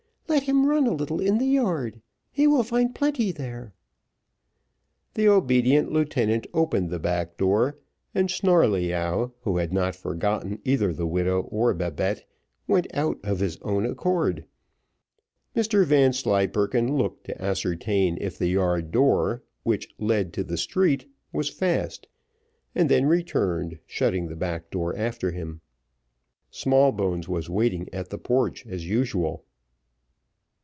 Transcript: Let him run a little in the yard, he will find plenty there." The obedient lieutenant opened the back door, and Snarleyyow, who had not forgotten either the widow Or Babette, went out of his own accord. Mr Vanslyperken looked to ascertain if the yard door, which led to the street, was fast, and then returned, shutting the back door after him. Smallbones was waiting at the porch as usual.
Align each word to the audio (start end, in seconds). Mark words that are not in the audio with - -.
Let 0.27 0.43
him 0.43 0.65
run 0.65 0.87
a 0.87 0.93
little 0.93 1.19
in 1.19 1.39
the 1.39 1.45
yard, 1.45 2.01
he 2.31 2.47
will 2.47 2.63
find 2.63 2.95
plenty 2.95 3.33
there." 3.33 3.73
The 5.15 5.27
obedient 5.27 5.91
lieutenant 5.91 6.47
opened 6.53 6.89
the 6.89 6.99
back 6.99 7.35
door, 7.35 7.77
and 8.15 8.29
Snarleyyow, 8.31 9.33
who 9.41 9.57
had 9.57 9.73
not 9.73 9.93
forgotten 9.93 10.61
either 10.63 10.93
the 10.93 11.05
widow 11.05 11.41
Or 11.51 11.73
Babette, 11.73 12.23
went 12.65 12.87
out 12.93 13.19
of 13.25 13.41
his 13.41 13.57
own 13.61 13.85
accord. 13.85 14.45
Mr 15.53 15.83
Vanslyperken 15.85 16.95
looked 16.97 17.25
to 17.25 17.39
ascertain 17.41 18.17
if 18.21 18.37
the 18.37 18.47
yard 18.47 18.89
door, 18.89 19.43
which 19.63 19.93
led 19.99 20.31
to 20.31 20.45
the 20.45 20.57
street, 20.57 21.11
was 21.33 21.49
fast, 21.49 22.07
and 22.73 22.87
then 22.87 23.05
returned, 23.05 23.79
shutting 23.85 24.27
the 24.29 24.37
back 24.37 24.69
door 24.69 24.95
after 24.95 25.31
him. 25.33 25.59
Smallbones 26.49 27.27
was 27.27 27.49
waiting 27.49 27.89
at 27.93 28.11
the 28.11 28.17
porch 28.17 28.65
as 28.65 28.87
usual. 28.87 29.43